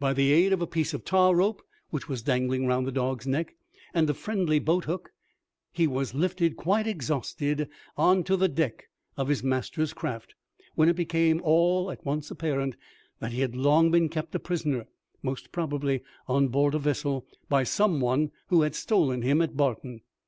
By 0.00 0.14
the 0.14 0.32
aid 0.32 0.52
of 0.52 0.60
a 0.60 0.66
piece 0.66 0.94
of 0.94 1.04
tar 1.04 1.32
rope, 1.32 1.62
which 1.90 2.08
was 2.08 2.22
dangling 2.24 2.66
round 2.66 2.88
the 2.88 2.90
dog's 2.90 3.24
neck, 3.24 3.54
and 3.94 4.10
a 4.10 4.14
friendly 4.14 4.58
boat 4.58 4.86
hook, 4.86 5.12
he 5.70 5.86
was 5.86 6.12
lifted 6.12 6.56
quite 6.56 6.88
exhausted 6.88 7.68
on 7.96 8.24
to 8.24 8.36
the 8.36 8.48
deck 8.48 8.88
of 9.16 9.28
his 9.28 9.44
master's 9.44 9.92
craft, 9.92 10.34
when 10.74 10.88
it 10.88 10.96
became 10.96 11.38
at 11.38 12.04
once 12.04 12.32
apparent 12.32 12.74
that 13.20 13.30
he 13.30 13.42
had 13.42 13.54
long 13.54 13.92
been 13.92 14.08
kept 14.08 14.34
a 14.34 14.40
prisoner, 14.40 14.88
most 15.22 15.52
probably 15.52 16.02
on 16.26 16.48
board 16.48 16.74
a 16.74 16.80
vessel, 16.80 17.24
by 17.48 17.62
some 17.62 18.00
one 18.00 18.32
who 18.48 18.62
had 18.62 18.74
stolen 18.74 19.22
him 19.22 19.40
at 19.40 19.56
Barton. 19.56 20.00